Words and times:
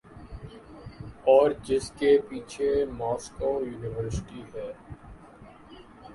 اورجس 1.29 1.85
کے 1.99 2.11
پیچھے 2.27 2.69
Moscow 2.99 3.51
university 3.69 4.41
ہے۔ 4.53 4.69